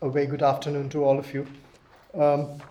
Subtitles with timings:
[0.00, 1.46] A very good afternoon to all of you.
[2.14, 2.62] Um,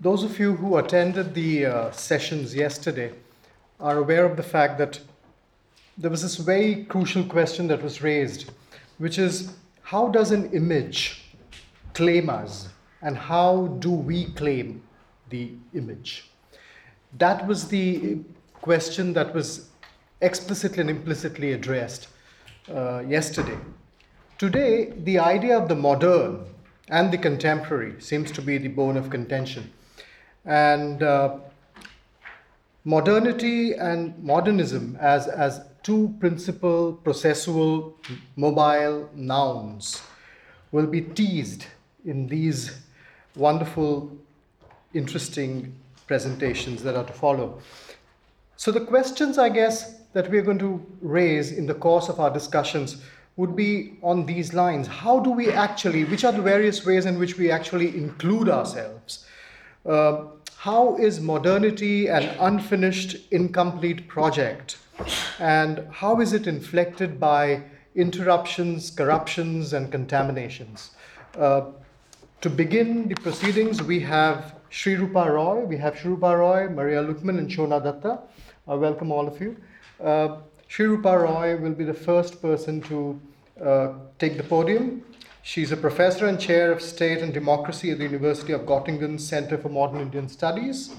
[0.00, 3.12] those of you who attended the uh, sessions yesterday
[3.78, 4.98] are aware of the fact that
[5.96, 8.50] there was this very crucial question that was raised,
[8.98, 11.22] which is how does an image
[11.94, 12.68] claim us
[13.02, 14.82] and how do we claim
[15.32, 16.30] the image?
[17.18, 18.18] That was the
[18.60, 19.68] question that was
[20.20, 22.08] explicitly and implicitly addressed
[22.72, 23.58] uh, yesterday.
[24.38, 26.46] Today, the idea of the modern
[26.88, 29.70] and the contemporary seems to be the bone of contention.
[30.44, 31.38] And uh,
[32.84, 37.94] modernity and modernism as, as two principal processual
[38.36, 40.02] mobile nouns
[40.72, 41.66] will be teased
[42.04, 42.78] in these
[43.36, 44.16] wonderful,
[44.94, 45.74] interesting
[46.06, 47.60] presentations that are to follow.
[48.56, 52.30] So, the questions, I guess, that we're going to raise in the course of our
[52.30, 53.02] discussions
[53.36, 57.18] would be on these lines How do we actually, which are the various ways in
[57.18, 59.26] which we actually include ourselves?
[59.86, 60.24] Uh,
[60.56, 64.78] how is modernity an unfinished, incomplete project?
[65.40, 67.62] And how is it inflected by
[67.96, 70.90] interruptions, corruptions, and contaminations?
[71.36, 71.62] Uh,
[72.42, 77.50] to begin the proceedings, we have Srirupa Roy, we have Srirupa Roy, Maria Lukman, and
[77.50, 78.20] Shona Datta.
[78.66, 79.54] I welcome all of you.
[80.02, 83.20] Uh, Srirupa Roy will be the first person to
[83.62, 85.04] uh, take the podium.
[85.42, 89.58] She's a professor and chair of state and democracy at the University of Göttingen Center
[89.58, 90.94] for Modern Indian Studies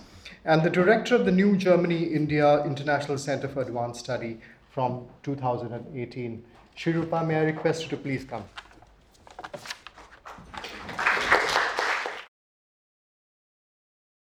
[0.45, 4.37] and the director of the New Germany India International Center for Advanced Study
[4.69, 6.43] from 2018.
[6.77, 8.43] Srirupa, may I request you to please come?